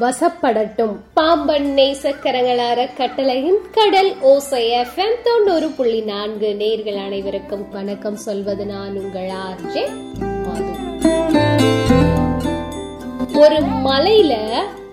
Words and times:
வசப்படட்டும். 0.00 0.96
பாம்பன் 1.14 1.66
நேசக்கரங்களார 1.76 2.88
கட்டளையின் 2.96 3.58
கடல் 3.70 4.20
ஓசை 4.20 4.70
எஃப்எம் 4.70 5.22
தொண்ணூறு 5.22 5.68
புள்ளி 5.68 6.00
நான்கு. 6.00 6.56
நேர்கள் 6.58 7.04
அனைவருக்கும் 7.04 7.70
வணக்கம் 7.70 8.16
சொல்வது 8.16 8.66
நான் 8.66 8.96
உங்கள் 8.96 9.30
ஆர்ஜே 9.46 9.84
ஒரு 13.34 13.56
மலையில 13.86 14.34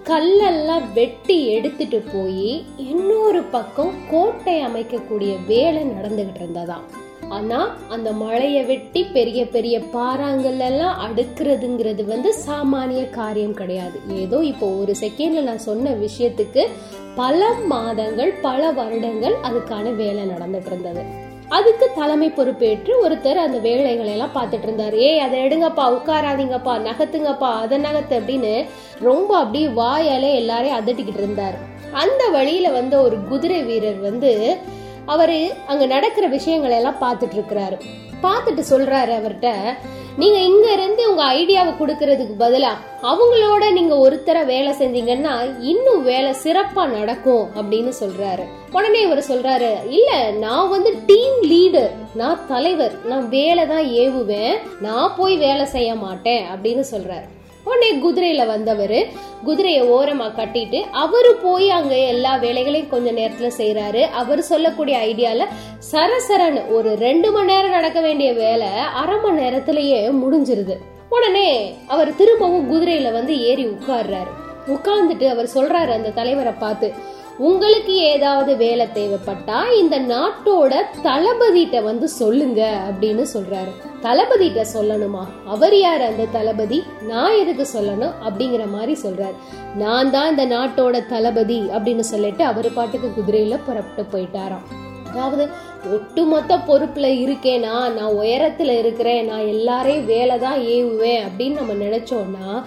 கல்லெல்லாம் 0.03 0.93
வெட்டி 0.93 1.47
எடுத்துட்டு 1.47 2.03
போய் 2.13 2.65
இன்னொரு 2.77 3.43
பக்கம் 3.43 3.93
கோட்டை 4.09 4.65
அமைக்கக்கூடிய 4.65 5.45
வேலை 5.47 5.83
நடந்துகிட்டு 5.83 6.41
இருந்ததாம். 6.41 6.87
ஆனா 7.35 7.59
அந்த 7.95 8.09
மழையை 8.21 8.61
வெட்டி 8.71 9.01
பெரிய 9.15 9.41
பெரிய 9.55 9.75
பாறாங்கல் 9.95 10.61
எல்லாம் 10.69 10.99
அடுக்கிறதுங்கிறது 11.05 12.05
வந்து 12.13 12.29
சாமானிய 12.45 13.03
காரியம் 13.19 13.57
கிடையாது. 13.61 13.97
ஏதோ 14.23 14.39
இப்போ 14.51 14.67
ஒரு 14.81 14.95
செகண்ட்ல 15.03 15.43
நான் 15.49 15.67
சொன்ன 15.69 15.95
விஷயத்துக்கு 16.05 16.63
பல 17.21 17.49
மாதங்கள் 17.73 18.31
பல 18.47 18.71
வருடங்கள் 18.79 19.35
அதுக்கான 19.49 19.95
வேலை 20.01 20.23
நடந்துட்டு 20.33 20.71
இருந்தது. 20.71 21.03
அதுக்கு 21.57 21.85
தலைமை 21.97 22.27
பொறுப்பேற்று 22.29 22.93
ஒருத்தர் 23.03 23.39
அந்த 23.45 23.57
வேலைகளை 23.65 24.11
எல்லாம் 24.13 24.35
பார்த்துட்டு 24.37 24.67
இருந்தாரு. 24.67 24.97
ஏய் 25.07 25.23
அதை 25.25 25.37
எடுங்கப்பா 25.45 25.85
உட்காராதீங்கப்பா 25.97 26.73
நகத்துங்கப்பா 26.87 27.49
அதை 27.63 27.77
நகத்து 27.87 28.13
அப்படின்னு 28.19 28.53
ரொம்ப 29.09 29.31
அப்படியே 29.41 29.67
வாயாலே 29.81 30.31
எல்லாரையும் 30.41 30.79
அதட்டிக்கிட்டு 30.79 31.23
இருந்தார். 31.23 31.57
அந்த 32.03 32.23
வழியில 32.35 32.67
வந்த 32.77 32.95
ஒரு 33.01 33.17
குதிரை 33.29 33.59
வீரர் 33.63 33.99
வந்து 34.09 34.31
அவரு 35.05 35.53
அங்க 35.67 35.85
நடக்கிற 35.85 36.27
விஷயங்களை 36.27 36.75
எல்லாம் 36.75 37.01
பார்த்துட்டு 37.01 37.33
இருக்கிறாரு 37.33 37.77
பார்த்துட்டு 38.21 38.63
சொல்றாரு 38.69 39.11
அவர்கிட்ட 39.19 39.51
நீங்க 40.17 40.39
இங்க 40.39 40.71
இருந்து 40.71 41.09
உங்க 41.09 41.23
ஐடியாவை 41.23 41.71
கொடுக்கறதுக்கு 41.79 42.35
பதிலா 42.39 42.69
அவங்களோட 43.01 43.71
நீங்க 43.71 43.95
ஒருத்தர 43.95 44.45
வேலை 44.45 44.71
செஞ்சீங்கன்னா 44.71 45.59
இன்னும் 45.59 46.03
வேலை 46.03 46.35
சிறப்பா 46.43 46.87
நடக்கும் 46.87 47.49
அப்படின்னு 47.55 47.91
சொல்றாரு. 47.99 48.43
உடனே 48.71 49.01
இவர் 49.01 49.17
சொல்றாரு 49.17 49.89
இல்ல 49.89 50.31
நான் 50.31 50.69
வந்து 50.69 50.99
டீம் 51.05 51.43
லீடர் 51.43 51.91
நான் 52.13 52.47
தலைவர் 52.47 53.05
நான் 53.05 53.29
வேலை 53.29 53.67
தான் 53.67 53.85
ஏவுவேன் 53.85 54.57
நான் 54.81 55.13
போய் 55.17 55.37
வேலை 55.37 55.65
செய்ய 55.65 55.95
மாட்டேன் 55.95 56.45
அப்படின்னு 56.55 56.83
சொல்றாரு. 56.91 57.27
உடனே 57.63 57.89
குதிரையில 57.95 58.45
வந்தவர் 58.45 58.97
குதிரையை 59.43 59.83
ஓரமா 59.89 60.27
கட்டிட்டு 60.37 60.79
அவரு 60.91 61.35
போய் 61.35 61.69
அங்க 61.69 61.97
எல்லா 61.97 62.35
வேலைகளையும் 62.35 62.89
கொஞ்ச 62.89 63.11
நேரத்துல 63.11 63.51
செய்யறாரு 63.57 64.01
அவர் 64.01 64.41
சொல்லக்கூடிய 64.41 64.97
ஐடியால 64.97 65.45
சரசரன் 65.91 66.71
ஒரு 66.71 66.95
ரெண்டு 66.95 67.31
மணி 67.31 67.53
நேரம் 67.53 67.71
நடக்க 67.71 68.01
வேண்டிய 68.01 68.33
வேலை 68.33 68.67
அரை 68.93 69.15
மணி 69.17 69.41
நேரத்திலேயே 69.41 70.07
முடிஞ்சிருது. 70.07 70.75
உடனே 71.09 71.75
அவர் 71.87 72.15
திரும்பவும் 72.15 72.69
குதிரையில 72.71 73.11
வந்து 73.11 73.41
ஏறி 73.41 73.65
உட்கார்றாரு. 73.65 74.31
உட்கார்ந்துட்டு 74.67 75.25
அவர் 75.27 75.49
சொல்றாரு 75.55 75.91
அந்த 75.91 76.09
தலைவரை 76.09 76.53
பார்த்து 76.59 76.93
உங்களுக்கு 77.37 77.95
ஏதாவது 77.95 78.57
வேலை 78.57 78.85
தேவைப்பட்டா 78.93 79.71
இந்த 79.73 79.99
நாட்டோட 79.99 80.73
தளபதிட்ட 81.03 81.83
வந்து 81.83 82.09
சொல்லுங்க 82.09 82.79
அப்படின்னு 82.89 83.25
சொல்றாரு. 83.33 83.71
தளபதிட்ட 84.01 84.65
சொல்லணுமா? 84.73 85.23
அவர் 85.45 85.77
யார் 85.77 86.01
அந்த 86.01 86.25
தளபதி? 86.25 86.83
நான் 87.01 87.37
எதுக்கு 87.37 87.67
சொல்லணும் 87.73 88.13
அப்படிங்கிற 88.25 88.71
மாதிரி 88.71 88.97
சொல்றாரு. 89.03 89.33
நான் 89.75 90.11
தான் 90.11 90.29
இந்த 90.29 90.45
நாட்டோட 90.45 91.07
தளபதி 91.07 91.59
அப்படின்னு 91.59 91.99
சொல்லிட்டு 91.99 92.43
அவர் 92.43 92.73
பாட்டுக்கு 92.73 93.07
குதிரையில 93.07 93.59
புறப்பட்டு 93.65 94.17
போயிட்டாராம். 94.17 94.65
அதாவது 95.11 95.49
ஒட்டுமொத்த 95.93 96.57
பொறுப்புல 96.57 97.07
இருக்கேனா 97.25 97.93
நான் 97.93 98.17
உயரத்துல 98.19 98.77
இருக்கிறேன் 98.77 99.25
நான் 99.25 99.47
எல்லாரையும் 99.47 100.05
வேலை 100.05 100.39
தான் 100.39 100.59
ஏவுவேன் 100.59 101.23
அப்படின்னு 101.27 101.53
நம்ம 101.53 101.73
நினைச்சோம்னா 101.73 102.63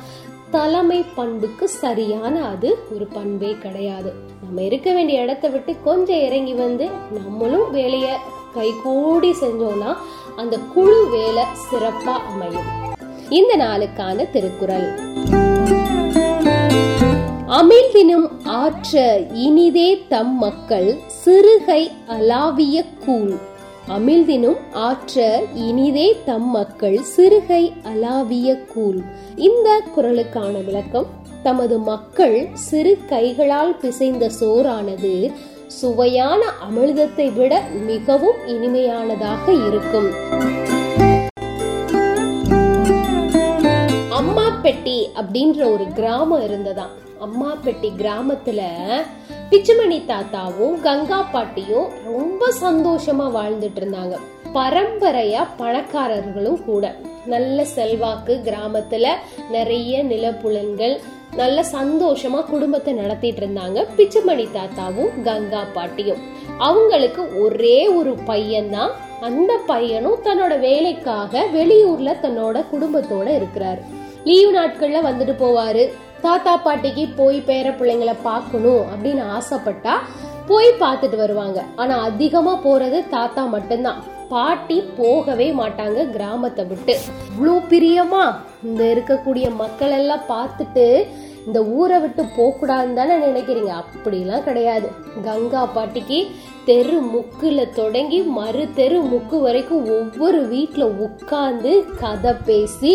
தலைமை 0.50 1.04
பண்புக்கு 1.14 1.68
சரியான 1.68 2.44
அது 2.44 2.78
ஒரு 2.94 3.06
பண்பே 3.06 3.56
கிடையாது. 3.62 4.12
நம்ம 4.42 4.62
இருக்க 4.62 4.92
வேண்டிய 4.92 5.22
இடத்த 5.22 5.48
விட்டு 5.48 5.76
கொஞ்சம் 5.84 6.20
இறங்கி 6.20 6.54
வந்து 6.54 6.88
நம்மளும் 7.10 7.70
வேலையை 7.70 8.14
கைகூடி 8.54 9.30
செஞ்சோம்னா 9.30 9.96
அந்த 10.36 10.58
குழு 10.74 11.08
வேலை 11.10 11.44
சிறப்பா 11.70 12.14
அமையும். 12.32 12.68
இந்த 13.30 13.56
நாளுக்கான 13.56 14.30
திருக்குறள். 14.30 14.88
அமிழ்தினும் 17.48 18.28
ஆற்ற 18.44 19.18
இனிதே 19.18 20.06
தம் 20.08 20.38
மக்கள் 20.38 20.96
சிறுகை 21.24 21.90
அலாவிய 22.08 22.84
கூழ். 23.04 23.34
அமிழ்தினும் 23.94 24.56
ஆற்ற 24.72 25.42
இனிதே 25.54 26.16
தம் 26.24 26.50
மக்கள் 26.50 27.00
சிறுகை 27.16 27.72
அலாவிய 27.84 28.64
கூழ் 28.72 28.98
இந்த 29.36 29.82
குரலுக்கான 29.96 30.64
விளக்கம் 30.64 31.06
தமது 31.42 31.78
மக்கள் 31.78 32.48
சிறு 32.52 32.98
கைகளால் 33.08 33.76
பிசைந்த 33.82 34.30
சோறானது 34.40 35.32
சுவையான 35.66 36.44
அமிழ்தத்தை 36.68 37.34
விட 37.34 37.62
மிகவும் 37.86 38.38
இனிமையானதாக 38.46 39.46
இருக்கும். 39.66 40.10
அம்மாப்பெட்டி 44.20 44.98
அப்படின்ற 45.14 45.72
ஒரு 45.72 45.86
கிராமம் 45.94 46.42
இருந்ததாம். 46.42 46.94
அம்மாப்பெட்டி 47.20 47.90
கிராமத்துல 47.98 48.62
பிச்சுமணி 49.50 49.98
தாத்தாவும் 50.06 50.80
கங்கா 50.80 51.22
பாட்டியும் 51.22 51.88
ரொம்ப 52.04 52.48
சந்தோஷமா 52.60 53.26
வாழ்ந்துட்டு 53.36 53.80
இருந்தாங்க. 53.80 54.14
பரம்பரையா 54.54 55.46
பணக்காரர்களும் 55.58 56.64
கூட. 56.64 56.94
நல்ல 57.26 57.64
செல்வாக்கு 57.64 58.40
கிராமத்துல 58.44 59.06
நிறைய 59.50 60.04
நிலப்புலன்கள் 60.04 60.96
நல்ல 61.36 61.64
சந்தோஷமா 61.72 62.44
குடும்பத்தை 62.44 62.94
நடத்திட்டு 62.94 63.46
இருந்தாங்க 63.46 63.86
பிச்சுமணி 63.96 64.46
தாத்தாவும் 64.54 65.22
கங்கா 65.22 65.64
பாட்டியும். 65.72 66.18
அவங்களுக்கு 66.58 67.42
ஒரே 67.42 67.88
ஒரு 67.88 68.16
பையன்தான் 68.26 68.90
அந்த 69.20 69.60
பையனும் 69.66 70.22
தன்னோட 70.24 70.60
வேலைக்காக 70.60 71.46
வெளியூர்ல 71.54 72.16
தன்னோட 72.22 72.64
குடும்பத்தோட 72.72 73.40
இருக்கிறாரு. 73.40 73.82
லீவு 74.28 74.50
நாட்கள்ல 74.58 75.00
வந்துட்டு 75.08 75.34
போவாரு. 75.44 75.84
தாத்தா 76.24 76.52
பாட்டிக்கு 76.66 77.04
போய் 77.20 77.38
பேர 77.48 77.66
பிள்ளைங்களை 77.78 78.14
பார்க்கணும் 78.28 78.84
அப்படின்னு 78.92 79.22
ஆசைப்பட்டா 79.36 79.94
போய் 80.50 80.68
பார்த்துட்டு 80.82 81.16
வருவாங்க. 81.24 81.58
ஆனா 81.82 81.94
அதிகமா 82.08 82.54
போறது 82.66 82.98
தாத்தா 83.16 83.44
மட்டும்தான். 83.54 84.00
பாட்டி 84.32 84.76
போகவே 84.98 85.46
மாட்டாங்க 85.60 85.98
கிராமத்தை 86.14 86.62
விட்டு. 86.70 86.94
இவ்வளோ 87.30 87.54
பிரியமா 87.72 88.24
இந்த 88.68 88.82
இருக்கக்கூடிய 88.94 89.46
மக்கள் 89.62 89.94
எல்லாம் 90.00 90.24
பார்த்துட்டு 90.32 90.86
இந்த 91.46 91.58
ஊரை 91.78 91.98
விட்டு 92.04 92.22
போகக்கூடாதுன்னு 92.38 92.98
தானே 93.00 93.16
நினைக்கிறீங்க? 93.26 93.72
அப்படிலாம் 93.82 94.46
கிடையாது. 94.48 94.88
கங்கா 95.26 95.62
பாட்டிக்கு 95.76 96.18
தெரு 96.68 96.96
முக்குல 97.12 97.72
தொடங்கி 97.72 98.18
மறு 98.36 98.62
தெரு 98.74 98.98
முக்கு 99.10 99.36
வரைக்கும் 99.40 99.84
ஒவ்வொரு 99.96 100.38
வீட்டில் 100.52 100.94
உட்காந்து 101.06 101.72
கதை 102.00 102.32
பேசி 102.48 102.92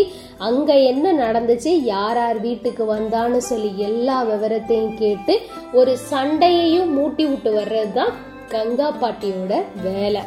அங்கே 0.48 0.76
என்ன 0.84 1.14
நடந்துச்சு 1.22 1.72
யார் 1.92 2.20
யார் 2.22 2.40
வீட்டுக்கு 2.40 2.86
வந்தான்னு 2.96 3.40
சொல்லி 3.50 3.70
எல்லா 3.90 4.18
விவரத்தையும் 4.24 4.96
கேட்டு 4.96 5.36
ஒரு 5.72 5.94
சண்டையையும் 6.12 6.92
மூட்டி 6.98 7.26
விட்டு 7.30 7.52
வர்றது 7.60 7.94
தான் 7.94 8.14
கங்கா 8.54 8.90
பாட்டியோட 9.02 9.54
வேலை. 9.84 10.24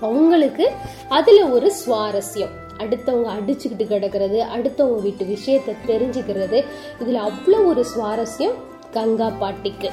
அவங்களுக்கு 0.00 0.66
அதில் 1.08 1.42
ஒரு 1.56 1.70
சுவாரஸ்யம். 1.80 2.54
அடுத்தவங்க 2.82 3.30
அடிச்சுக்கிட்டு 3.38 3.86
கிடக்கிறது 3.94 4.38
அடுத்தவங்க 4.56 5.00
வீட்டு 5.06 5.24
விஷயத்த 5.34 5.74
தெரிஞ்சுக்கிறது 5.90 6.60
இதில் 7.00 7.26
அவ்வளோ 7.28 7.60
ஒரு 7.72 7.84
சுவாரஸ்யம் 7.94 8.56
கங்கா 8.90 9.30
பாட்டிக்கு. 9.42 9.90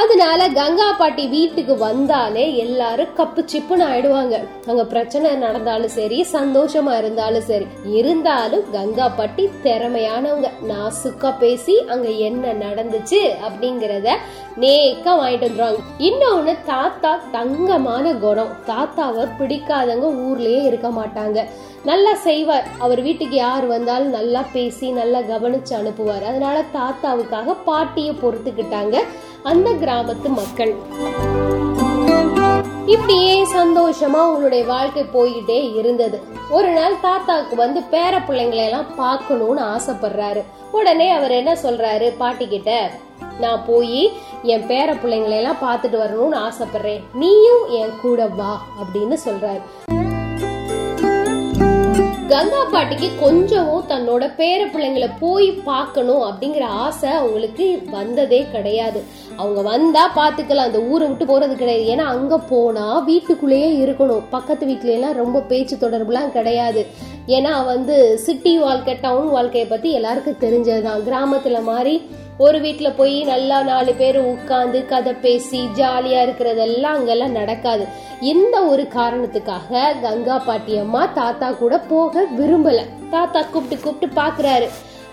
அதனால 0.00 0.48
கங்கா 0.48 0.86
பாட்டி 0.92 1.22
வீட்டுக்கு 1.26 1.74
வந்தாலே 1.78 2.42
எல்லாரும் 2.64 3.12
கப்பு 3.18 3.42
சிப்புன்னு 3.52 3.84
ஆயிடுவாங்க. 3.90 4.36
அங்க 4.70 4.82
பிரச்சனை 4.84 5.30
நடந்தாலும் 5.34 5.92
சரி 5.96 6.18
சந்தோஷமா 6.32 6.94
இருந்தாலும் 6.98 7.46
சரி 7.50 7.66
இருந்தாலும் 7.98 8.64
கங்கா 8.72 9.06
பாட்டி 9.08 9.44
திறமையானவங்க. 9.62 10.50
நாசுக்கா 10.72 11.30
பேசி 11.38 11.76
அங்க 11.94 12.08
என்ன 12.28 12.52
நடந்துச்சு 12.64 13.20
அப்படிங்கறத 13.48 14.10
நேக்கா 14.64 15.14
வாங்கிட்டு 15.20 15.48
வந்துருவாங்க. 15.48 15.80
இன்னொன்னு 15.98 16.54
தாத்தா 16.66 17.12
தங்கமான 17.32 18.12
குணம். 18.12 18.52
தாத்தாவை 18.66 19.26
பிடிக்காதவங்க 19.38 20.10
ஊர்லயே 20.26 20.62
இருக்க 20.64 20.90
மாட்டாங்க. 20.90 21.38
நல்லா 21.88 22.12
செய்வார். 22.26 22.66
அவர் 22.84 23.00
வீட்டுக்கு 23.06 23.36
யார் 23.36 23.64
வந்தாலும் 23.72 24.14
நல்லா 24.16 24.40
பேசி 24.54 24.86
நல்லா 25.00 25.20
கவனிச்சு 25.32 25.72
அனுப்புவார். 25.78 26.24
அதனால 26.30 26.56
தாத்தாவுக்காக 26.76 27.54
பாட்டியை 27.68 28.12
பொறுத்துக்கிட்டாங்க 28.22 28.96
அந்த 29.50 29.70
கிராமத்து 29.82 30.28
மக்கள். 30.40 30.72
இப்படியே 32.94 33.36
சந்தோஷமா 33.58 34.20
உங்களுடைய 34.30 34.64
வாழ்க்கை 34.72 35.04
போய்கிட்டே 35.14 35.58
இருந்தது. 35.76 36.18
ஒரு 36.56 36.68
நாள் 36.68 37.00
தாத்தாவுக்கு 37.06 37.56
வந்து 37.56 37.80
பேர 37.94 38.14
பிள்ளைங்களை 38.28 38.64
எல்லாம் 38.68 38.90
பார்க்கணும்னு 38.96 39.62
ஆசைப்படுறாரு. 39.74 40.42
உடனே 40.78 41.08
அவர் 41.18 41.30
என்ன 41.40 41.52
சொல்றாரு? 41.64 42.08
பாட்டி 42.22 42.48
கிட்ட 42.48 42.72
நான் 43.40 43.64
போய் 43.66 44.02
என் 44.54 44.66
பேர 44.72 44.88
பிள்ளைங்களை 45.02 45.36
எல்லாம் 45.42 45.62
பார்த்துட்டு 45.66 45.98
வரணும்னு 46.04 46.38
ஆசைப்படுறேன். 46.48 47.04
நீயும் 47.22 47.64
என் 47.80 47.96
கூட 48.02 48.26
வா 48.40 48.54
அப்படின்னு 48.82 49.18
சொல்றாரு. 49.28 49.62
கங்கா 52.36 52.64
பாட்டிக்கு 52.64 53.10
கொஞ்சமும் 53.20 53.84
தன்னோட 53.88 54.24
பேர 54.24 54.64
பிள்ளைங்களை 54.66 55.10
போய் 55.20 55.52
பார்க்கணும் 55.52 56.22
அப்படிங்கிற 56.22 56.62
ஆசை 56.62 57.10
அவங்களுக்கு 57.10 57.82
வந்ததே 57.90 58.46
கிடையாது. 58.52 59.02
அவங்க 59.36 59.60
வந்தா 59.62 60.12
பாத்துக்கலாம் 60.16 60.66
அந்த 60.68 60.78
ஊரை 60.80 61.08
விட்டு 61.08 61.24
போறது 61.24 61.54
கிடையாது. 61.54 61.94
ஏன்னா 61.94 62.06
அங்க 62.06 62.38
போனா 62.38 62.98
வீட்டுக்குள்ளேயே 62.98 63.86
இருக்கணும். 63.86 64.22
பக்கத்து 64.30 64.66
வீட்ல 64.66 64.92
எல்லாம் 64.92 65.12
ரொம்ப 65.12 65.40
பேச்சு 65.40 65.76
தொடர்புலாம் 65.76 66.32
கிடையாது. 66.32 66.86
ஏன்னா 67.26 67.64
வந்து 67.64 68.18
சிட்டி 68.18 68.58
வாழ்க்கை 68.58 68.98
டவுன் 69.00 69.28
வாழ்க்கையை 69.28 69.68
பத்தி 69.68 69.92
எல்லாருக்கும் 69.92 70.50
தெரிஞ்சதுதான். 70.50 71.02
கிராமத்துல 71.08 71.62
மாதிரி 71.62 72.10
ஒரு 72.44 72.58
வீட்டில் 72.64 72.96
போய் 72.96 73.14
நல்லா 73.28 73.58
நாலு 73.68 73.92
பேர் 74.00 74.16
உட்காந்து 74.32 74.78
கதை 74.90 75.12
பேசி 75.22 75.60
ஜாலியாக 75.78 76.24
இருக்கிறதெல்லாம் 76.26 76.96
அங்கெல்லாம் 76.96 77.36
நடக்காது. 77.38 77.84
இந்த 78.32 78.56
ஒரு 78.72 78.82
காரணத்துக்காக 78.96 79.84
கங்கா 80.02 80.36
பாட்டியம்மா 80.48 81.02
தாத்தா 81.20 81.48
கூட 81.62 81.76
போக 81.92 82.24
விரும்பலை. 82.40 82.84
தாத்தா 83.14 83.40
கூப்பிட்டு 83.42 83.78
கூப்பிட்டு 83.84 84.20
பார்க்குறாரு 84.20 84.68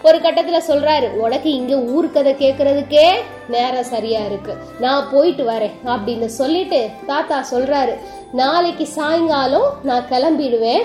ஒரு 0.07 0.17
கட்டத்தில் 0.25 0.67
சொல்கிறாரு 0.69 1.07
உனக்கு 1.25 1.49
இங்கே 1.59 1.77
ஊர் 1.95 2.09
கதை 2.17 2.33
கேட்குறதுக்கே 2.43 3.07
நேரம் 3.55 3.89
சரியாக 3.93 4.29
இருக்கு. 4.31 4.55
நான் 4.85 5.09
போயிட்டு 5.13 5.45
வரேன் 5.51 5.77
அப்படின்னு 5.93 6.29
சொல்லிட்டு 6.39 6.81
தாத்தா 7.11 7.39
சொல்கிறாரு 7.53 7.95
நாளைக்கு 8.41 8.87
சாயங்காலம் 8.97 9.69
நான் 9.89 10.09
கிளம்பிடுவேன். 10.11 10.83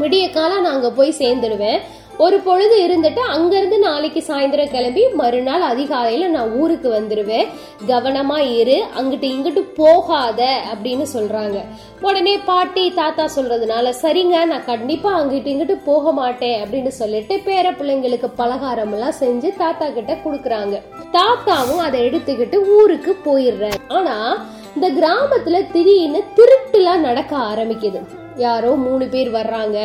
விடிய 0.00 0.24
காலம் 0.38 0.64
நான் 0.64 0.76
அங்கே 0.76 0.92
போய் 1.00 1.18
சேர்ந்துடுவேன். 1.22 1.80
ஒரு 2.18 2.38
பொழுது 2.40 2.76
இருந்துட்டு 2.86 3.18
அங்கிருந்து 3.18 3.78
நாளைக்கு 3.78 4.24
சாயந்தரம் 4.26 4.70
கிளம்பி 4.70 5.08
மறுநாள் 5.08 5.76
அதிகாலையில 5.76 6.26
நான் 6.26 6.50
ஊருக்கு 6.50 6.88
வந்துடுவேன் 6.92 7.46
கவனமா 7.86 8.38
இரு 8.38 8.84
அங்கிட்டு 8.98 9.26
இங்கிட்டு 9.34 9.62
போகாத 9.76 10.60
அப்படின்னு 10.74 11.06
சொல்றாங்க. 11.14 11.60
உடனே 12.00 12.38
பாட்டி 12.38 12.92
தாத்தா 12.94 13.28
சொல்றதுனால 13.36 13.92
சரிங்க 14.02 14.44
நான் 14.44 14.64
கண்டிப்பா 14.64 15.20
அங்கிட்டு 15.20 15.52
இங்கிட்டு 15.54 15.76
போக 15.84 16.12
மாட்டேன் 16.12 16.64
அப்படின்னு 16.64 16.88
சொல்லிட்டு 16.88 17.36
பேர 17.36 17.70
பிள்ளைங்களுக்கு 17.70 18.30
பலகாரம் 18.36 18.92
எல்லாம் 18.92 19.18
செஞ்சு 19.20 19.56
தாத்தா 19.56 19.88
கிட்ட 19.88 20.14
குடுக்கறாங்க. 20.14 20.80
தாத்தாவும் 21.12 21.84
அதை 21.86 22.06
எடுத்துக்கிட்டு 22.06 22.66
ஊருக்கு 22.66 23.16
போயிடுறாரு. 23.26 23.80
ஆனா 23.88 24.46
இந்த 24.74 24.90
கிராமத்துல 24.90 25.70
திடீர்னு 25.72 26.22
திருட்டுலாம் 26.36 27.06
நடக்க 27.08 27.36
ஆரம்பிக்குது. 27.36 28.02
யாரோ 28.42 28.70
மூணு 28.86 29.04
பேர் 29.14 29.30
வர்றாங்க. 29.36 29.78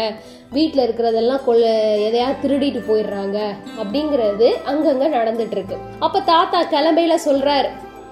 வீட்டில் 0.56 0.84
இருக்கிறதெல்லாம் 0.86 1.44
கொள்ள 1.48 1.66
எதையாவது 2.08 2.42
திருடிட்டு 2.44 2.82
போயிடுறாங்க. 2.88 3.38
அப்படிங்கிறது 3.82 4.48
அங்கங்க 4.72 5.08
நடந்துட்டு 5.18 5.56
இருக்கு 5.58 5.78
அப்ப 6.06 6.22
தாத்தா 6.32 6.62
கிளம்பையில 6.74 7.18
சொல்றாரு 7.28 7.70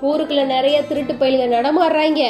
ஊருக்குள்ள 0.07 0.45
நிறைய 0.45 0.77
திருட்டு 0.89 1.13
பயிலுங்க 1.13 1.47
நடமாடுறாங்க 1.55 2.23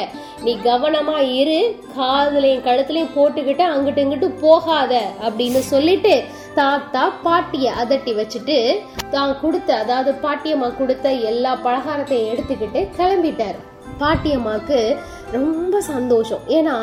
நீ 0.44 0.52
கவனமா 0.64 1.16
இரு. 1.40 1.58
காதுலையும் 1.96 2.64
கழுத்துலையும் 2.66 3.14
போட்டுக்கிட்டு 3.16 3.64
அங்கிட்டு 3.72 4.04
இங்கிட்டு 4.04 4.28
போகாத. 4.44 4.92
அப்படின்னு 5.26 5.62
சொல்லிட்டு 5.72 6.14
தாத்தா 6.60 7.02
பாட்டிய 7.24 7.72
அதட்டி 7.82 8.14
வச்சுட்டு 8.20 8.56
தான் 9.10 9.40
கொடுத்த 9.40 9.70
அதாவது 9.82 10.12
பாட்டியம்மா 10.22 10.76
கொடுத்த 10.76 11.12
எல்லா 11.30 11.52
பலகாரத்தையும் 11.66 12.30
எடுத்துக்கிட்டு 12.32 12.80
கிளம்பிட்டார். 12.98 13.58
பாட்டியம்மாவுக்கு 14.02 14.80
ரொம்ப 15.36 15.80
சந்தோஷம். 15.88 16.42
ஏன்னா 16.56 16.76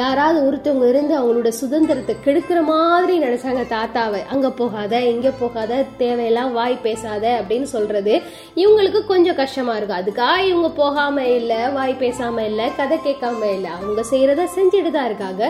யாராவது 0.00 0.38
ஒருத்தவங்க 0.46 0.86
இருந்து 0.92 1.14
அவங்களோட 1.18 1.50
சுதந்திரத்தை 1.58 2.14
கெடுக்கிற 2.26 2.58
மாதிரி 2.70 3.14
நினைச்சாங்க 3.24 3.62
தாத்தாவை. 3.74 4.20
அங்க 4.34 4.48
போகாத 4.60 5.02
இங்க 5.14 5.30
போகாத 5.42 5.82
தேவையெல்லாம் 6.02 6.52
வாய் 6.58 6.76
பேசாத 6.86 7.24
அப்படின்னு 7.40 7.68
சொல்றது 7.74 8.14
இவங்களுக்கு 8.62 9.02
கொஞ்சம் 9.12 9.38
கஷ்டமா 9.42 9.74
இருக்கும். 9.76 10.00
அதுக்காக 10.02 10.48
இவங்க 10.50 10.70
போகாம 10.82 11.26
இல்லை 11.38 11.60
வாய் 11.78 12.00
பேசாம 12.04 12.46
இல்லை 12.50 12.68
கதை 12.80 12.98
கேட்காம 13.08 13.52
இல்லை. 13.56 13.70
அவங்க 13.78 14.04
செய்யறத 14.12 14.48
செஞ்சுட்டு 14.58 14.92
தான் 14.96 15.08
இருக்காங்க. 15.10 15.44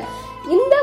இந்த 0.56 0.74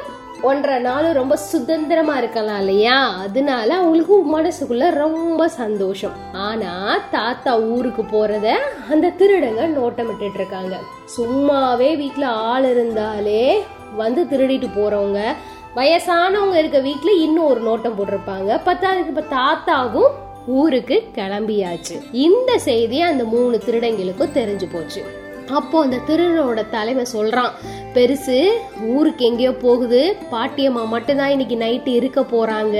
ஒன்றரை 0.41 0.81
நாளும் 0.81 1.13
ரொம்ப 1.13 1.35
சுதந்திரமா 1.35 2.17
இருக்கலாம் 2.17 2.59
இல்லையா? 2.59 3.17
அதனால 3.17 3.73
அவங்களுக்கு 3.73 4.41
மனசுக்குள்ள 4.41 4.89
ரொம்ப 4.89 5.47
சந்தோஷம். 5.47 6.11
ஆனா 6.33 6.99
தாத்தா 7.11 7.59
ஊருக்கு 7.59 8.01
போறத 8.01 8.53
அந்த 8.89 9.07
திருடங்க 9.07 9.61
நோட்டமிட்டு 9.67 10.29
இருக்காங்க. 10.33 10.79
சும்மாவே 11.17 11.89
வீட்டுல 12.03 12.23
ஆள் 12.23 12.69
இருந்தாலே 12.69 13.63
வந்து 13.95 14.23
திருடிட்டு 14.23 14.69
போறவங்க 14.77 15.21
வயசானவங்க 15.75 16.55
இருக்க 16.55 16.79
வீட்டுல 16.79 17.21
இன்னும் 17.21 17.45
ஒரு 17.45 17.61
நோட்டம் 17.61 17.97
போட்டிருப்பாங்க. 17.97 18.59
பத்தாவதுக்கு 18.65 19.07
இப்ப 19.07 19.23
தாத்தாவும் 19.29 20.11
ஊருக்கு 20.47 21.03
கிளம்பியாச்சு. 21.15 22.01
இந்த 22.11 22.57
செய்தி 22.57 23.01
அந்த 23.01 23.23
மூணு 23.23 23.61
திருடங்களுக்கும் 23.65 24.35
தெரிஞ்சு 24.35 24.67
போச்சு. 24.73 25.20
அப்போ 25.51 25.81
அந்த 25.81 25.97
திருடனோட 26.07 26.69
தலைவன் 26.69 27.11
சொல்றான் 27.13 27.51
பெருசு 27.93 28.37
ஊருக்கு 28.87 29.25
எங்கேயோ 29.25 29.51
போகுது. 29.53 30.01
பாட்டியம்மா 30.31 30.83
மட்டும்தான் 30.87 31.29
இன்னைக்கு 31.29 31.55
நைட்டு 31.55 31.95
இருக்க 31.95 32.21
போறாங்க. 32.21 32.77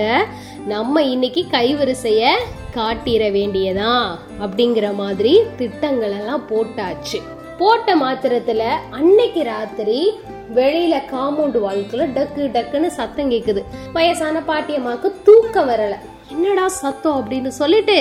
நம்ம 0.67 1.03
இன்னைக்கு 1.03 1.45
கைவரிசைய 1.51 2.29
காட்டிட 2.75 3.23
வேண்டியதான் 3.31 4.07
அப்படிங்கிற 4.41 4.93
மாதிரி 4.95 5.39
திட்டங்கள் 5.57 6.11
எல்லாம் 6.11 6.43
போட்டாச்சு. 6.49 7.19
போட்ட 7.57 7.95
மாத்திரத்துல 7.95 8.63
அன்னைக்கு 8.89 9.43
ராத்திரி 9.43 10.11
வெளியில 10.55 10.95
காம்பவுண்ட் 11.11 11.57
வாழ்க்கையில 11.67 12.05
டக்கு 12.17 12.45
டக்குன்னு 12.55 12.87
சத்தம் 12.87 13.31
கேக்குது. 13.31 13.63
வயசான 13.93 14.39
பாட்டியம்மாக்கு 14.47 15.11
தூக்கம் 15.23 15.69
வரல. 15.69 15.95
என்னடா 16.33 16.65
சத்தம் 16.81 17.17
அப்படின்னு 17.19 17.51
சொல்லிட்டு 17.61 17.97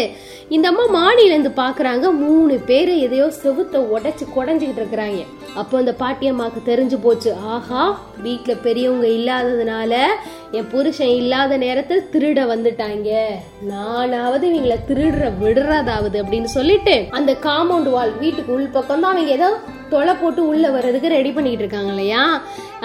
இந்த 0.56 0.67
அம்மா 0.71 0.85
மாடியிலேருந்து 0.99 1.53
பார்க்குறாங்க 1.62 2.06
மூணு 2.25 2.55
பேரை 2.71 2.94
எதையோ 3.06 3.27
செவுத்தை 3.43 3.81
உடச்சி 3.94 4.25
குடஞ்சிக்கிட்டு 4.37 4.82
இருக்கிறாங்க. 4.82 5.21
அப்போ 5.61 5.75
அந்த 5.81 5.93
பாட்டியம்மாக்கு 6.03 6.61
தெரிஞ்சு 6.71 6.97
போச்சு. 7.05 7.31
ஆஹா 7.55 7.82
வீட்டில் 8.27 8.62
பெரியவங்க 8.67 9.06
இல்லாததுனால 9.19 9.93
என் 10.59 10.71
புருஷன் 10.73 11.15
இல்லாத 11.21 11.56
நேரத்தில் 11.65 12.09
திருட 12.12 12.41
வந்துட்டாங்க. 12.53 13.11
நானாவது 13.73 14.47
இவங்களை 14.50 14.79
திருடுற 14.91 15.26
விடுறதாவது 15.43 16.17
அப்படின்னு 16.23 16.50
சொல்லிட்டு 16.59 16.97
அந்த 17.19 17.33
காம்பவுண்ட் 17.49 17.93
வால் 17.97 18.15
வீட்டுக்கு 18.23 18.55
உள் 18.56 18.75
பக்கம் 18.79 19.05
தான் 19.05 19.12
அவங்க 19.12 19.37
ஏதோ 19.38 19.50
தொலை 19.94 20.15
போட்டு 20.19 20.43
உள்ளே 20.50 20.69
வர்றதுக்கு 20.75 21.15
ரெடி 21.17 21.31
பண்ணிக்கிட்டு 21.37 21.65
இருக்காங்க 21.65 21.93
இல்லையா? 21.94 22.25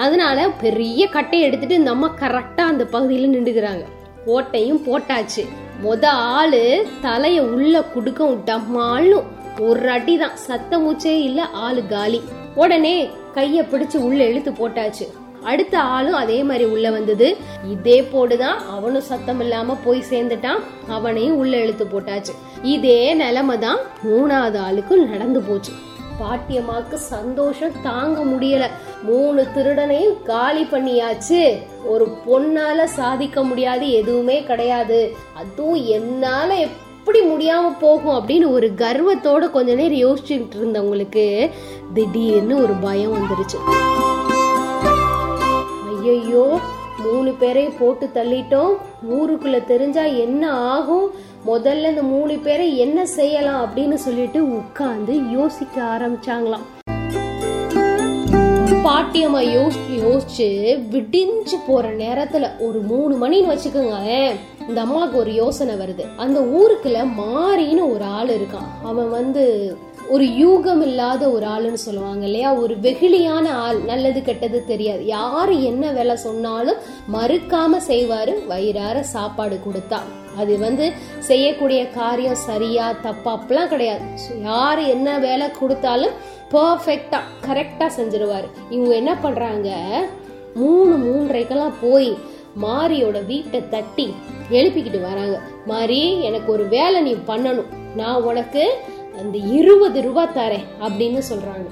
அதனால 0.04 0.48
பெரிய 0.64 1.02
கட்டையை 1.16 1.44
எடுத்துட்டு 1.48 1.80
இந்த 1.80 1.92
அம்மா 1.96 2.08
கரெக்டாக 2.22 2.72
அந்த 2.72 2.84
பகுதியில் 2.94 3.34
நின்றுக்கிறாங்க. 3.36 3.84
ஓட்டையும் 4.26 4.82
போட்டாச்சு. 4.86 5.42
மொத 5.84 6.04
ஆளு 6.06 6.86
தலைய 7.02 7.40
உள்ள 7.40 7.84
குடுக்க 7.94 8.28
டம்மாள்னு 8.48 9.22
ஒரு 9.60 9.90
அடி 9.90 10.16
தான் 10.16 10.36
சத்த 10.46 10.70
மூச்சே 10.70 11.14
இல்ல 11.28 11.42
ஆளு 11.66 11.86
காலி. 11.86 12.22
உடனே 12.54 13.10
கைய 13.34 13.62
பிடிச்சு 13.70 13.96
உள்ள 13.96 14.26
இழுத்து 14.26 14.50
போட்டாச்சு. 14.50 15.06
அடுத்த 15.42 15.80
ஆளும் 15.80 16.14
அதே 16.14 16.42
மாதிரி 16.42 16.64
உள்ள 16.64 16.90
வந்தது. 16.90 17.36
இதே 17.70 18.02
போடுதான். 18.02 18.58
அவனும் 18.70 19.00
சத்தம் 19.00 19.40
இல்லாம 19.40 19.76
போய் 19.84 20.04
சேர்ந்துட்டான். 20.10 20.62
அவனையும் 20.88 21.36
உள்ள 21.36 21.56
இழுத்து 21.56 21.84
போட்டாச்சு. 21.84 22.34
இதே 22.62 23.14
நிலைமை 23.14 23.58
தான் 23.58 23.78
மூணாவது 24.04 24.58
ஆளுக்கும் 24.68 25.08
நடந்து 25.08 25.40
போச்சு. 25.40 25.72
பாட்டியம்மாக்கு 26.20 26.94
சந்தோஷம் 26.94 27.82
தாங்க 27.82 28.24
முடியல. 28.24 28.66
மூணு 29.02 29.46
திருடனையும் 29.56 30.22
காலி 30.22 30.62
பண்ணியாச்சு. 30.62 31.62
ஒரு 31.84 32.08
பொண்ணால 32.26 32.84
சாதிக்க 32.84 33.42
முடியாது 33.42 33.90
எதுவுமே 33.90 34.42
கிடையாது. 34.42 35.16
அதுவும் 35.34 35.86
என்னால 35.86 36.54
எப்படி 36.54 37.20
முடியாம 37.20 37.78
போகும் 37.80 38.28
அப்படின்னு 38.28 38.50
ஒரு 38.50 38.72
கர்வத்தோட 38.76 39.50
கொஞ்ச 39.50 39.74
நேரம் 39.74 39.98
யோசிச்சுட்டு 39.98 40.56
இருந்தவங்களுக்கு 40.60 41.50
திடீர்னு 41.94 42.62
ஒரு 42.62 42.72
பயம் 42.72 43.14
வந்துருச்சு. 43.14 43.58
ஐயையோ 46.00 46.58
மூணு 47.04 47.32
பேரையும் 47.32 47.78
போட்டு 47.78 48.10
தள்ளிட்டோம். 48.14 48.74
ஊருக்குள்ள 49.10 49.64
தெரிஞ்சா 49.64 50.02
என்ன 50.02 50.50
ஆகும்? 50.52 51.10
முதல்ல 51.46 51.88
இந்த 51.88 52.02
மூணு 52.02 52.38
பேரை 52.38 52.78
என்ன 52.78 53.06
செய்யலாம் 53.06 53.70
அப்படின்னு 53.70 53.94
சொல்லிட்டு 53.94 54.42
உட்காந்து 54.42 55.30
யோசிக்க 55.30 55.82
ஆரம்பிச்சாங்களாம். 55.82 56.66
பாட்டியம்மா 58.84 59.40
யோசிச்சு 59.58 59.96
யோசிச்சு 59.96 60.48
விடிஞ்சு 60.90 61.56
போற 61.66 61.88
நேரத்துல 61.92 62.48
ஒரு 62.58 62.80
மூணு 62.80 63.28
மணின்னு 63.28 63.58
வச்சுக்கோங்களேன் 63.58 64.34
இந்த 64.68 64.80
அம்மாவுக்கு 64.80 65.18
ஒரு 65.18 65.34
யோசனை 65.34 65.74
வருது. 65.74 66.04
அந்த 66.16 66.40
ஊருக்குள்ள 66.40 67.08
மாறின்னு 67.18 67.92
ஒரு 67.92 68.04
ஆள் 68.04 68.28
இருக்கான். 68.28 68.70
அவன் 68.82 69.10
வந்து 69.10 69.76
ஒரு 70.08 70.24
யூகம் 70.24 70.82
இல்லாத 70.82 71.30
ஒரு 71.30 71.46
ஆளுன்னு 71.46 71.80
சொல்லுவாங்க 71.84 72.24
இல்லையா? 72.24 72.54
ஒரு 72.54 72.74
வெகுளியான 72.82 73.46
ஆள் 73.48 73.78
நல்லது 73.80 74.22
கெட்டது 74.22 74.64
தெரியாது. 74.66 75.06
யார் 75.06 75.52
என்ன 75.52 75.90
வேலை 75.90 76.16
சொன்னாலும் 76.16 76.76
மறுக்காம 77.12 77.80
செய்வாரு 77.88 78.46
வயிறார 78.46 79.02
சாப்பாடு 79.02 79.60
கொடுத்தா. 79.66 79.98
அது 80.36 80.58
வந்து 80.58 80.92
செய்யக்கூடிய 81.18 81.90
காரியம் 81.90 82.34
சரியா 82.34 82.92
தப்பா 83.02 83.32
அப்பெல்லாம் 83.36 83.66
கிடையாது. 83.66 84.02
யார் 84.42 84.78
என்ன 84.78 85.18
வேலை 85.18 85.50
கொடுத்தாலும் 85.50 86.16
பர்ஃபெக்டா 86.50 87.20
கரெக்டா 87.46 87.88
செஞ்சிருவாரு. 87.98 88.50
இவங்க 88.70 88.94
என்ன 88.94 89.14
பண்றாங்க? 89.14 89.70
மூணு 90.54 90.94
மூன்றரைக்கெல்லாம் 91.06 91.78
போய் 91.80 92.18
மாரியோட 92.62 93.26
வீட்டை 93.26 93.68
தட்டி 93.68 94.14
எழுப்பிக்கிட்டு 94.50 95.00
வராங்க. 95.00 95.40
மாரி 95.66 96.22
எனக்கு 96.22 96.52
ஒரு 96.52 96.66
வேலை 96.68 97.00
நீ 97.00 97.16
பண்ணணும். 97.26 97.72
நான் 97.96 98.22
உனக்கு 98.22 98.62
அந்த 99.18 99.38
இருபது 99.38 100.02
ரூபா 100.02 100.28
தரேன் 100.28 100.64
அப்படின்னு 100.80 101.22
சொல்றாங்க. 101.32 101.66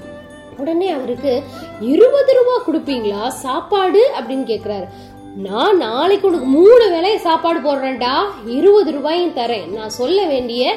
உடனே 0.57 0.89
அவருக்கு 0.89 1.43
இருபது 1.79 2.33
ரூபா 2.33 2.55
கொடுப்பீங்களா? 2.65 3.27
சாப்பாடு? 3.27 4.11
அப்படின்னு 4.19 4.49
கேக்குறாரு. 4.51 4.87
நான் 5.35 5.77
நாளைக்கு 5.77 6.27
உனக்கு 6.27 6.45
மூணு 6.45 6.89
வேலையை 6.89 7.17
சாப்பாடு 7.17 7.59
போடுறேன்டா. 7.59 8.13
இருபது 8.45 8.91
ரூபாயும் 8.91 9.35
தரேன். 9.35 9.67
நான் 9.67 9.89
சொல்ல 9.89 10.25
வேண்டிய 10.25 10.75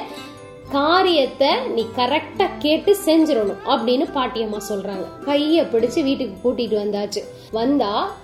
காரியத்தை 0.70 1.48
நீ 1.74 1.86
கரெக்டா 1.96 2.48
கேட்டு 2.58 2.96
செஞ்சிடணும் 3.04 3.56
அப்படின்னு 3.66 4.06
பாட்டியம்மா 4.14 4.60
சொல்றாங்க. 4.68 5.06
கைய 5.24 5.62
பிடிச்சு 5.62 6.02
வீட்டுக்கு 6.02 6.52
கூட்டிட்டு 6.52 6.82
வந்தாச்சு. 6.84 7.22
வந்தா 7.50 8.16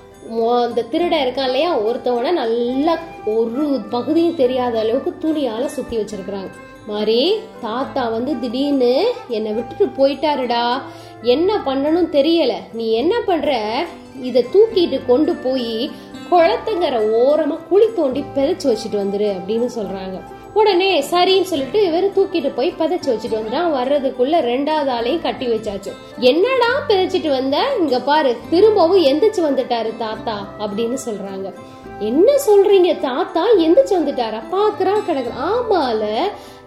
அந்த 0.62 0.84
திருட 0.90 1.14
இருக்கான் 1.24 1.44
இல்லையா? 1.44 1.78
ஒருத்தவனை 1.80 2.32
நல்லா 2.32 2.98
ஒரு 3.26 3.80
பகுதியும் 3.90 4.34
தெரியாத 4.34 4.78
அளவுக்கு 4.78 5.14
துணியால 5.20 5.66
சுத்தி 5.66 5.96
வச்சிருக்கிறாங்க. 5.96 6.50
மாதிரி 6.86 7.40
தாத்தா 7.60 8.08
வந்து 8.08 8.38
திடீர்னு 8.38 9.12
என்னை 9.28 9.52
விட்டுட்டு 9.52 9.86
போயிட்டாருடா. 9.86 10.80
என்ன 11.22 11.56
பண்ணணும் 11.66 12.10
தெரியல. 12.12 12.52
நீ 12.72 12.92
என்ன 12.92 13.20
பண்ற? 13.20 13.84
இத 14.20 14.44
தூக்கிட்டு 14.52 15.00
கொண்டு 15.06 15.34
போய் 15.34 15.90
குளத்துங்கிற 16.30 16.96
ஓரமா 17.24 17.58
குழி 17.68 17.92
தோண்டி 17.94 18.24
பிதைச்சு 18.34 18.64
வச்சுட்டு 18.64 18.98
வந்துரு 19.02 19.28
அப்படின்னு 19.38 19.68
சொல்றாங்க. 19.76 20.20
உடனே 20.54 21.00
சரின்னு 21.00 21.42
சொல்லிட்டு 21.42 21.78
இவர் 21.84 22.06
தூக்கிட்டு 22.16 22.50
போய் 22.54 22.74
பதைச்சு 22.78 23.08
வச்சுட்டு 23.12 23.38
வந்துட்டான். 23.38 23.72
வர்றதுக்குள்ள 23.78 24.34
ரெண்டாவது 24.50 24.90
ஆளையும் 24.98 25.22
கட்டி 25.22 25.46
வச்சாச்சு. 25.46 25.92
என்னடா 26.18 26.68
பிதைச்சிட்டு 26.88 27.28
வந்த? 27.28 27.56
இங்க 27.78 28.00
பாரு 28.00 28.36
திரும்பவும் 28.50 29.04
எந்திரிச்சு 29.04 29.42
வந்துட்டாரு 29.48 29.96
தாத்தா 29.96 30.36
அப்படின்னு 30.58 30.98
சொல்றாங்க. 31.06 31.54
என்ன 31.98 32.32
சொல்றீங்க 32.46 33.00
தாத்தா? 33.00 33.46
எந்திரிச்சு 33.46 33.94
வந்துட்டாரா? 34.00 34.40
பாக்குறா 34.52 34.94
கிடக்குற. 35.08 35.34
ஆமால 35.50 36.04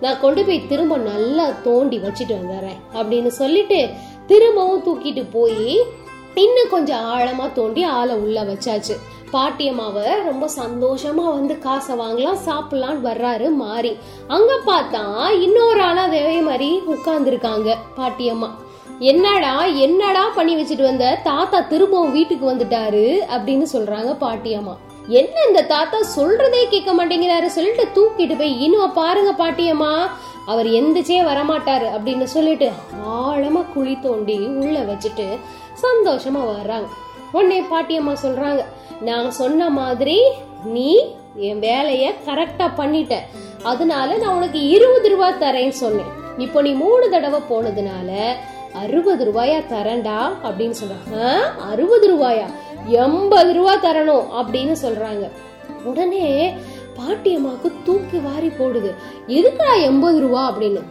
நான் 0.01 0.20
கொண்டு 0.20 0.44
போய் 0.44 0.67
திரும்ப 0.67 0.98
நல்லா 0.98 1.46
தோண்டி 1.63 1.98
வச்சுட்டு 1.98 2.36
வந்துடுறேன் 2.39 2.82
அப்படின்னு 2.94 3.27
சொல்லிட்டு 3.27 3.89
திரும்பவும் 4.27 4.84
தூக்கிட்டு 4.84 5.25
போய் 5.32 5.84
இன்னும் 6.34 6.70
கொஞ்சம் 6.70 7.06
ஆழமா 7.06 7.51
தோண்டி 7.51 7.84
ஆளை 7.84 8.15
உள்ள 8.15 8.44
வச்சாச்சு. 8.44 8.96
பாட்டியம்மாவை 9.31 10.24
ரொம்ப 10.24 10.50
சந்தோஷமா 10.57 11.24
வந்து 11.34 11.60
காசை 11.60 11.96
வாங்கலாம் 11.96 12.43
சாப்பிடலான்னு 12.46 13.01
வர்றாரு 13.01 13.50
மாறி 13.55 13.91
அங்க 14.27 14.53
பார்த்தா 14.65 15.03
இன்னொரு 15.39 15.81
ஆளா 15.81 16.03
அதே 16.03 16.41
மாதிரி 16.41 16.69
உட்கார்ந்துருக்காங்க 16.88 17.69
பாட்டியம்மா 17.96 18.50
என்னடா 19.01 19.53
என்னடா 19.77 20.29
பண்ணி 20.36 20.55
வச்சுட்டு 20.55 20.84
வந்த? 20.84 21.19
தாத்தா 21.24 21.62
திரும்பவும் 21.62 22.12
வீட்டுக்கு 22.12 22.51
வந்துட்டாரு 22.51 23.03
அப்படின்னு 23.29 23.63
சொல்றாங்க 23.74 24.13
பாட்டியம்மா 24.17 24.75
என்ன 25.12 25.36
இந்த 25.48 25.62
தாத்தா 25.65 26.00
சொல்றதே 26.15 26.65
கேட்க 26.69 26.93
மாட்டேங்கிறாரு 26.93 27.46
சொல்லிட்டு 27.48 27.84
தூக்கிட்டு 27.96 28.36
போய் 28.38 28.63
இன்னும் 28.63 28.93
பாருங்க 28.93 29.31
பாட்டியம்மா 29.34 29.91
அவர் 30.46 30.67
எந்திரிச்சே 30.69 31.24
வரமாட்டாரு 31.24 31.86
அப்படின்னு 31.88 32.24
சொல்லிட்டு 32.25 32.69
ஆழமா 33.19 33.65
குழி 33.74 33.96
தோண்டி 34.00 34.38
உள்ள 34.57 34.79
வச்சுட்டு 34.84 35.27
சந்தோஷமா 35.81 36.41
வர்றாங்க. 36.50 36.88
உடனே 37.31 37.62
பாட்டியம்மா 37.62 38.15
சொல்றாங்க. 38.24 38.63
நான் 39.01 39.31
சொன்ன 39.31 39.69
மாதிரி 39.69 40.22
நீ 40.63 41.05
என் 41.36 41.60
வேலைய 41.60 42.13
கரெக்டா 42.25 42.69
பண்ணிட்ட. 42.77 43.15
அதனால 43.63 44.17
நான் 44.17 44.36
உனக்கு 44.36 44.67
இருபது 44.67 45.10
ரூபாய் 45.10 45.41
தரேன்னு 45.41 45.69
சொன்னேன். 45.69 46.12
இப்போ 46.38 46.62
நீ 46.62 46.72
மூணு 46.72 47.10
தடவை 47.10 47.39
போனதுனால 47.39 48.34
அறுபது 48.74 49.25
ரூபாயா 49.25 49.60
தரேன்டா 49.74 50.29
அப்படின்னு 50.43 50.75
சொல்றாங்க. 50.84 51.38
அறுபது 51.72 52.15
ரூபாயா? 52.15 52.46
எண்பது 52.86 53.53
ரூபாய் 53.53 53.84
தரணும் 53.84 54.25
அப்படின்னு 54.41 54.75
சொல்றாங்க. 54.84 55.31
உடனே 55.84 56.53
பாட்டியம்மாவுக்கு 56.98 57.72
தூக்கி 57.86 58.17
வாரி 58.17 58.48
போடுது. 58.48 58.96
எதுக்குடா 59.27 59.81
எண்பது 59.81 60.19
ரூபா 60.19 60.55
அப்படின்னு? 60.55 60.81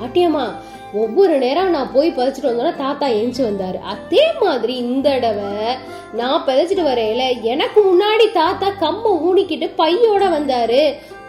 பாட்டியம்மா 0.00 0.52
ஒவ்வொரு 1.00 1.38
நேரம் 1.38 1.70
நான் 1.70 1.92
போய் 1.92 2.10
பதிச்சுட்டு 2.16 2.50
வந்தோன்னா 2.50 2.76
தாத்தா 2.76 3.06
ஏஞ்சி 3.06 3.42
வந்தாரு. 3.48 3.78
அதே 3.92 4.24
மாதிரி 4.40 4.74
இந்த 4.76 5.08
தடவை 5.10 5.76
நான் 6.12 6.44
பதிச்சுட்டு 6.46 6.84
வரையில 6.88 7.42
எனக்கு 7.42 7.80
முன்னாடி 7.80 8.26
தாத்தா 8.32 8.68
கம்ம 8.82 9.12
ஊனிக்கிட்டு 9.28 9.68
பையோட 9.78 10.22
வந்தாரு. 10.36 10.82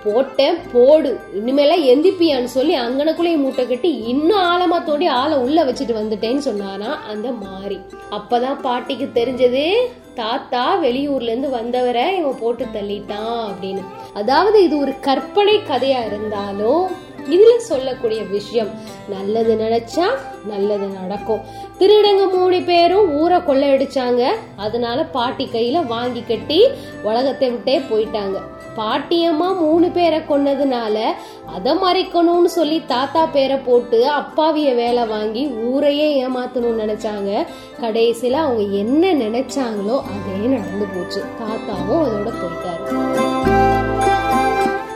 போட்டேன் 0.03 0.57
போடு. 0.73 1.19
இனிமேலாம் 1.39 1.83
எந்திப்பியான்னு 1.91 2.49
சொல்லி 2.55 2.73
அங்கனக்குள்ளேயே 2.77 3.37
மூட்டை 3.37 3.67
கட்டி 3.67 3.91
இன்னும் 4.13 4.43
ஆழமா 4.51 4.83
தோண்டி 4.83 5.05
ஆளை 5.05 5.37
உள்ள 5.37 5.63
வச்சுட்டு 5.63 5.93
வந்துட்டேன்னு 5.99 6.43
சொன்னானா 6.49 6.89
அந்த 7.11 7.31
மாறி 7.31 7.79
அப்பதான் 8.17 8.59
பாட்டிக்கு 8.61 9.07
தெரிஞ்சது 9.19 9.63
தாத்தா 10.15 10.63
வெளியூர்ல 10.81 11.31
இருந்து 11.31 11.49
வந்தவரை 11.49 12.17
இவன் 12.17 12.39
போட்டு 12.39 12.65
தள்ளிட்டான் 12.65 13.39
அப்படின்னு. 13.49 13.83
அதாவது 14.13 14.63
இது 14.63 14.75
ஒரு 14.79 14.93
கற்பனை 14.99 15.55
கதையா 15.71 16.05
இருந்தாலும் 16.05 16.83
இதுல 17.29 17.57
சொல்லக்கூடிய 17.57 18.21
விஷயம் 18.21 18.69
நல்லது 19.09 19.55
நினைச்சா 19.55 20.07
நல்லது 20.45 20.87
நடக்கும். 20.87 21.39
திருடங்க 21.79 22.37
மூணு 22.37 22.61
பேரும் 22.61 23.21
ஊரை 23.21 23.37
கொள்ளையடிச்சாங்க. 23.37 24.23
அதனால 24.55 25.03
பாட்டி 25.03 25.49
கையில 25.53 25.85
வாங்கி 25.85 26.23
கட்டி 26.27 26.67
உலகத்தை 27.03 27.49
விட்டே 27.49 27.79
போயிட்டாங்க. 27.79 28.39
பாட்டியம்மா 28.77 29.47
மூணு 29.57 29.91
பேரை 29.91 30.19
கொன்னதுனால 30.19 30.99
அதை 31.45 31.73
மறைக்கணும்னு 31.73 32.45
சொல்லி 32.45 32.83
தாத்தா 32.85 33.25
பேரை 33.25 33.57
போட்டு 33.57 34.07
அப்பாவிய 34.07 34.73
வேலை 34.73 35.05
வாங்கி 35.05 35.47
ஊரையே 35.47 36.27
ஏமாத்தணும்னு 36.27 36.83
நினைச்சாங்க. 36.83 37.45
கடைசியில 37.81 38.31
அவங்க 38.31 38.63
என்ன 38.77 39.13
நினைச்சாங்களோ 39.13 39.99
அதே 40.13 40.37
நடந்து 40.45 40.85
போச்சு. 40.95 41.23
தாத்தாவும் 41.41 42.03
அதோட 42.05 42.31
போயிட்டாரு. 42.41 43.02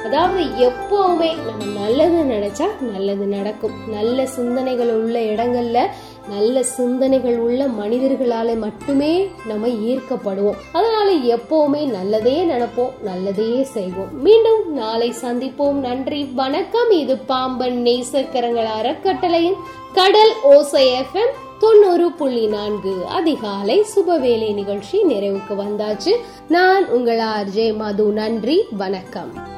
அதாவது 0.08 0.44
எப்போவுமே 0.44 1.36
நம்ம 1.46 1.80
நல்லது 1.80 2.24
நினைச்சா 2.36 2.82
நல்லது 2.82 3.26
நடக்கும். 3.26 3.72
நல்ல 3.92 4.26
சிந்தனைகள் 4.26 4.90
உள்ள 4.90 5.20
இடங்கள்ல 5.20 5.88
நல்ல 6.30 6.64
சிந்தனைகள் 6.64 7.40
உள்ள 7.40 7.68
மனிதர்களால 7.68 8.58
மட்டுமே 8.58 9.30
நம்ம 9.48 9.68
ஈர்க்கப்படுவோம். 9.68 10.56
அதனால 10.72 11.12
எப்போவுமே 11.14 11.90
நல்லதே 11.92 12.44
நினைப்போம் 12.44 13.02
நல்லதே 13.04 13.64
செய்வோம். 13.64 14.22
மீண்டும் 14.22 14.74
நாளை 14.74 15.14
சந்திப்போம். 15.22 15.72
நன்றி 15.72 16.24
வணக்கம். 16.24 16.92
இது 16.92 17.18
பாம்பன் 17.18 17.84
நேசக்கரங்கள் 17.84 18.70
அறக்கட்டளையின் 18.82 19.56
கடல் 19.94 20.32
ஓசை 20.44 20.92
எஃப்எம் 20.92 21.36
தொண்ணூறு 21.60 22.12
புள்ளி 22.12 22.48
நான்கு. 22.48 23.06
அதிகாலை 23.08 23.86
சுபவேளை 23.96 24.54
நிகழ்ச்சி 24.54 25.04
நிறைவுக்கு 25.04 25.56
வந்தாச்சு. 25.58 26.16
நான் 26.48 26.90
உங்கள் 26.90 27.20
ஆர்ஜே 27.20 27.76
மது. 27.76 28.04
நன்றி 28.04 28.66
வணக்கம். 28.72 29.56